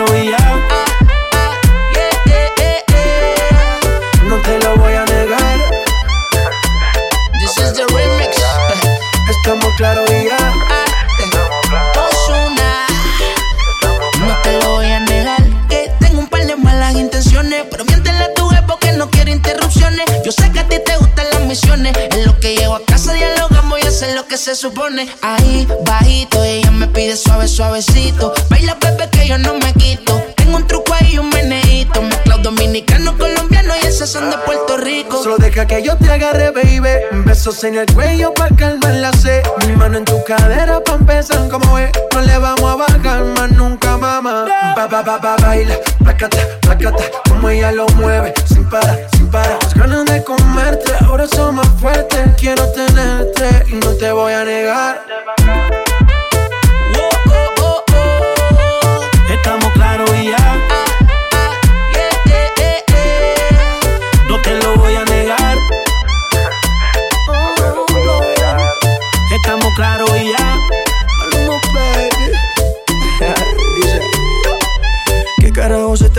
[0.09, 0.70] we out.
[24.41, 25.07] se supone.
[25.21, 28.33] Ahí, bajito, ella me pide suave, suavecito.
[28.49, 30.19] Baila, bebé, que yo no me quito
[30.61, 32.01] un truco ahí y un meneíto.
[32.01, 35.21] Mezclados dominicano, colombiano y esos son de Puerto Rico.
[35.23, 37.23] Solo deja que yo te agarre, baby.
[37.25, 39.43] Besos en el cuello para calmar la sed.
[39.67, 41.91] Mi mano en tu cadera pa' empezar como es.
[42.13, 44.45] No le vamos a bajar más nunca, mamá.
[44.75, 47.03] Ba, ba, ba, ba, baila, placata, placata.
[47.29, 49.57] Como ella lo mueve, sin parar, sin parar.
[49.61, 52.19] Las ganas de comerte, ahora son más fuertes.
[52.37, 55.01] Quiero tenerte y no te voy a negar.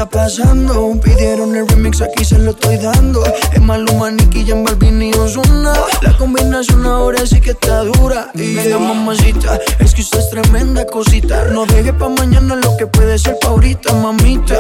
[0.03, 0.99] está pasando?
[1.01, 3.23] Pidieron el remix, aquí se lo estoy dando.
[3.53, 5.74] Es Maluma, Nicky, Jan Balvin y Ozuna.
[6.01, 8.31] La combinación ahora sí que está dura.
[8.35, 8.79] Y yeah.
[8.79, 11.45] mamacita, es que usted es tremenda cosita.
[11.53, 14.57] No deje pa' mañana lo que puede ser pa' ahorita, mamita.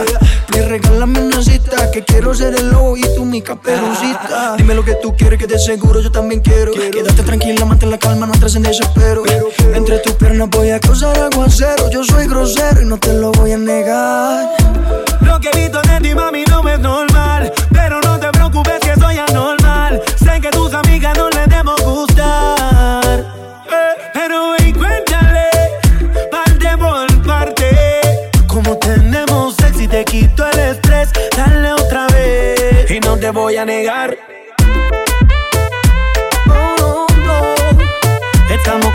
[0.48, 4.28] Please regálame una cita, que quiero ser el lobo y tú mi caperucita.
[4.30, 4.54] Ah.
[4.56, 6.72] Dime lo que tú quieres, que de seguro yo también quiero.
[6.72, 6.90] quiero.
[6.90, 9.22] Quédate tranquila, mantén la calma, no entres en desespero.
[9.24, 9.74] Pero, pero.
[9.74, 11.90] Entre tus piernas voy a causar aguacero.
[11.90, 14.48] Yo soy grosero y no te lo voy a negar.
[15.20, 17.50] No lo que he visto en ti, mami, no es normal.
[17.70, 20.02] Pero no te preocupes que soy anormal.
[20.16, 23.20] Sé que tus amigas no les debo gustar.
[23.78, 25.48] Eh, pero hey, cuéntale,
[26.30, 27.66] parte por parte.
[28.46, 32.90] Como tenemos sex y te quito el estrés, dale otra vez.
[32.90, 34.14] Y no te voy a negar.
[36.46, 38.54] Oh, no.
[38.54, 38.94] Estamos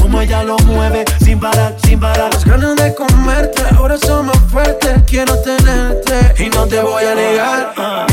[0.00, 2.32] como ella lo mueve, sin parar, sin parar.
[2.32, 5.02] Las ganas de comerte, ahora son más fuertes.
[5.06, 8.11] Quiero tenerte y no te voy a negar.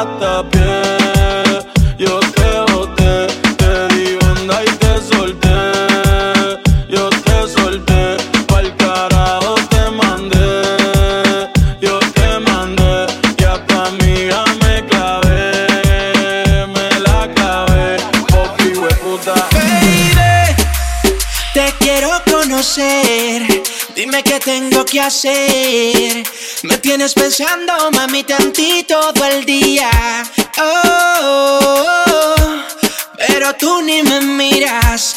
[0.00, 0.82] hasta pie.
[1.98, 3.26] Yo te boté,
[3.60, 5.56] te di onda y te solté.
[6.94, 8.02] Yo te solté,
[8.46, 11.48] pa'l carajo te mandé.
[11.80, 13.06] Yo te mandé,
[13.38, 16.66] ya pa' amiga me clavé.
[16.74, 17.96] Me la clavé,
[18.30, 18.68] popi
[19.02, 19.34] puta.
[19.52, 20.54] Baby,
[21.54, 23.62] te quiero conocer.
[23.94, 25.45] Dime qué tengo que hacer
[27.14, 29.90] pensando, mamita, en ti todo el día.
[30.58, 30.82] Oh,
[31.22, 32.62] oh, oh, oh,
[33.16, 35.16] pero tú ni me miras.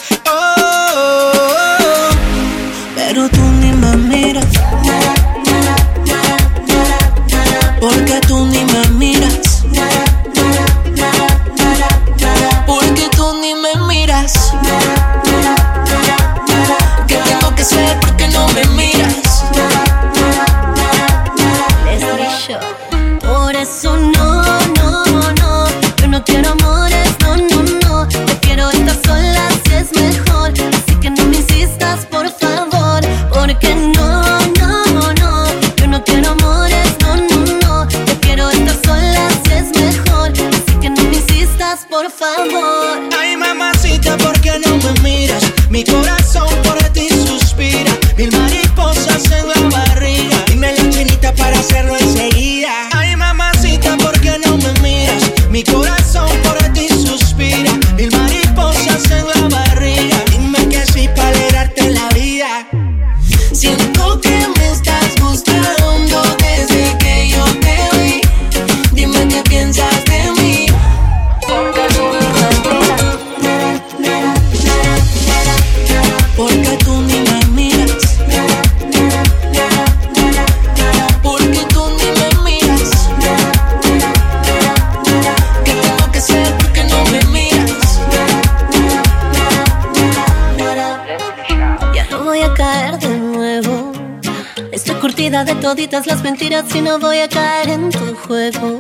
[95.60, 98.80] toditas las mentiras y no voy a caer en tu juego.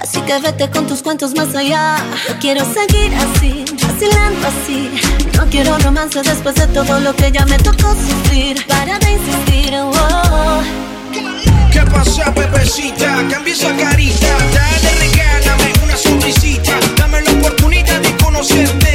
[0.00, 1.96] Así que vete con tus cuentos más allá.
[2.28, 4.90] Yo quiero seguir así, vacilando así.
[5.36, 8.64] No quiero romance después de todo lo que ya me tocó sufrir.
[8.66, 9.90] Para de insistir, oh.
[9.90, 10.62] oh.
[11.72, 13.26] ¿Qué pasa, bebecita?
[13.30, 14.26] Cambia esa carita.
[14.54, 16.72] Dale, regálame una sonrisita.
[16.96, 18.85] Dame la oportunidad de conocerte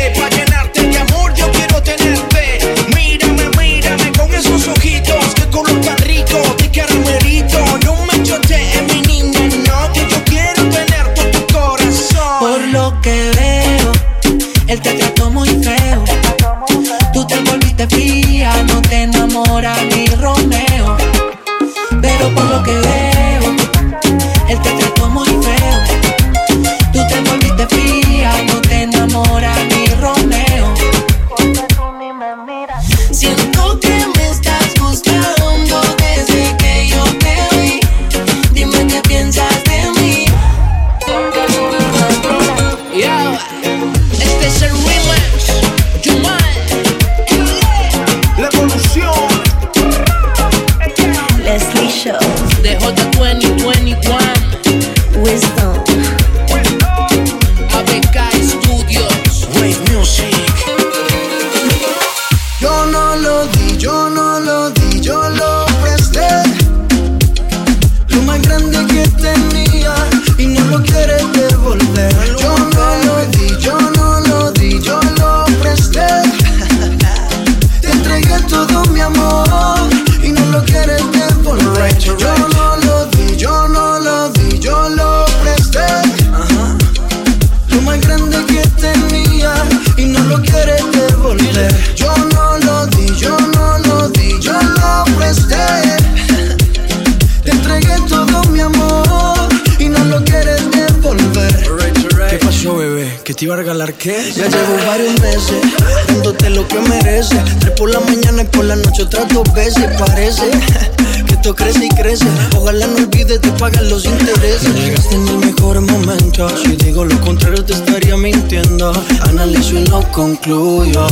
[119.91, 121.05] no concluyo.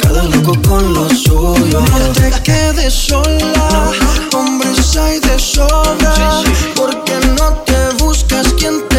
[0.00, 1.80] Cada loco con lo suyo.
[1.80, 3.90] No te quedes sola,
[4.34, 6.42] hombres hay de sobra.
[6.74, 8.93] Porque no te buscas quien te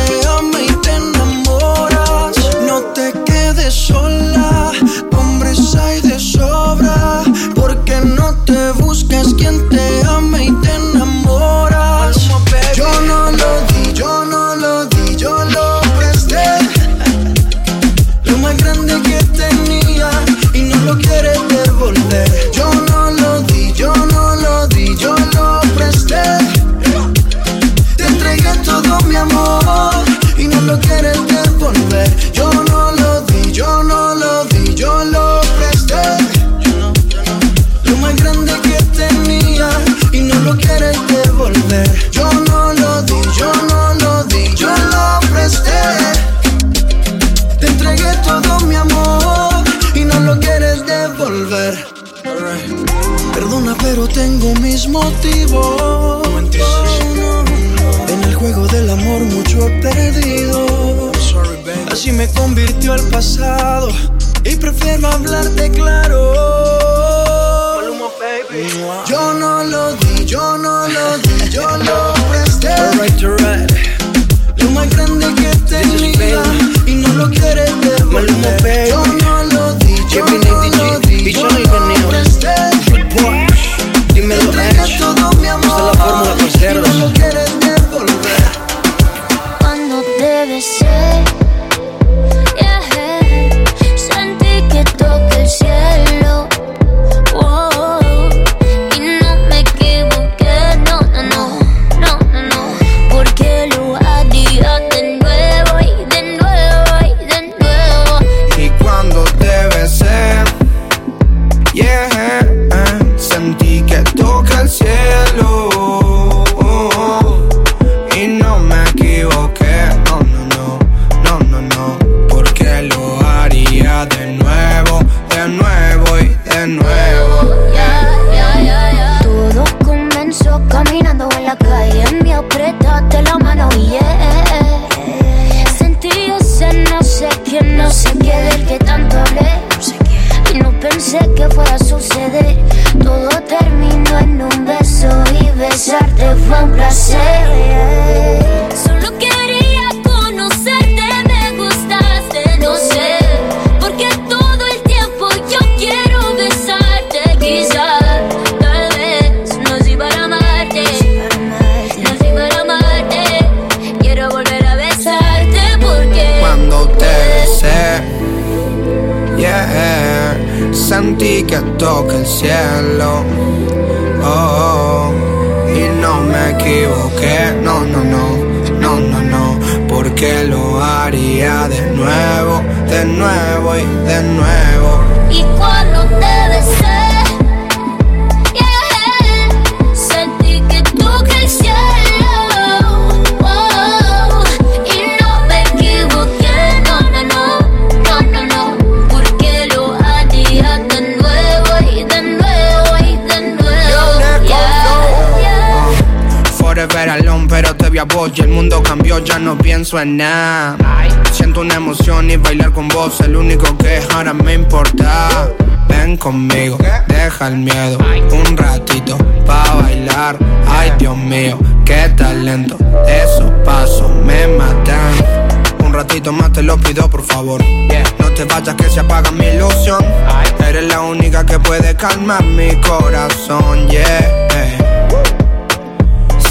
[232.07, 234.31] calmas mi corazón, yeah.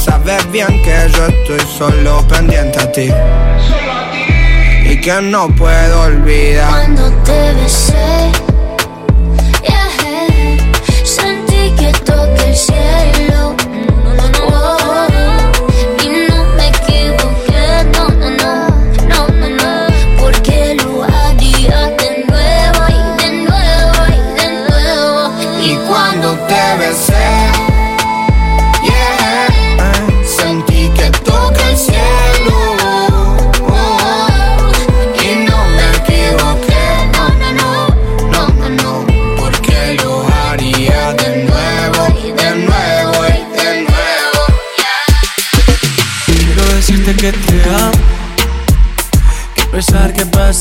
[0.05, 3.09] Sabes bien que yo estoy solo pendiente a ti.
[3.09, 4.91] Solo a ti.
[4.91, 6.71] Y que no puedo olvidar.
[6.71, 8.44] Cuando te besé.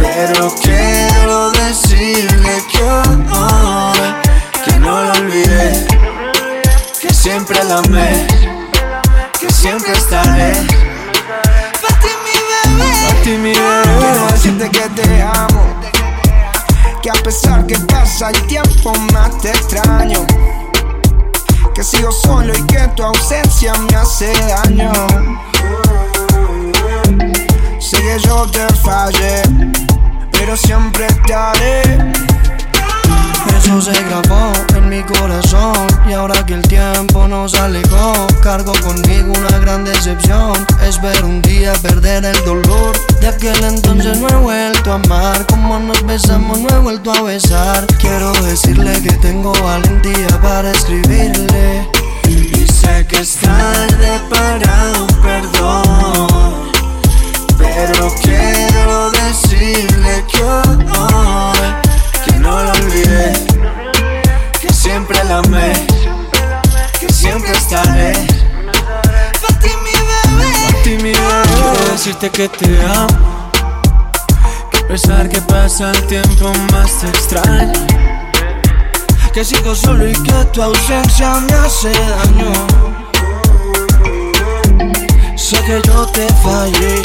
[0.00, 3.98] Pero quiero decirle que hoy,
[4.64, 5.86] que no lo olvidé,
[7.00, 8.26] que siempre la amé,
[9.38, 10.52] que siempre estaré.
[11.82, 14.32] Pa' ti mi bebé, pa' ti mi bebé.
[14.32, 15.80] decirte que te amo,
[17.02, 20.26] que a pesar que pasa el tiempo más te extraño.
[21.74, 24.92] Que sigo solo y que tu ausencia me hace daño.
[27.78, 29.89] Sé que yo te fallé
[30.40, 31.82] pero siempre te haré.
[33.58, 39.34] Eso se grabó en mi corazón y ahora que el tiempo nos alejó, cargo conmigo
[39.38, 40.54] una gran decepción.
[40.82, 42.96] Es ver un día perder el dolor.
[43.20, 47.20] De aquel entonces no he vuelto a amar, como nos besamos no he vuelto a
[47.20, 47.86] besar.
[47.98, 51.86] Quiero decirle que tengo valentía para escribirle.
[52.26, 56.70] Y sé que es tarde para un perdón.
[57.58, 58.29] Pero quiero
[59.12, 60.78] decirle que hoy
[62.24, 63.32] que no lo olvidé,
[64.60, 65.72] que siempre la amé,
[66.98, 68.40] que siempre estaré.
[70.90, 71.12] Mi bebé.
[71.12, 73.50] Quiero decirte que te amo,
[74.70, 77.86] que a pesar que pasa el tiempo más te extraño.
[79.32, 82.52] Que sigo solo y que tu ausencia me hace daño.
[85.36, 87.02] Sé que yo te fallé,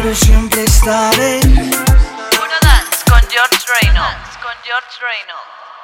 [0.00, 1.40] pero siempre estaré.
[1.40, 4.38] Puro Dance con George Reynolds.
[4.40, 5.57] Con George Reynolds.